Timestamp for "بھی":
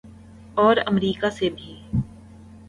1.49-1.75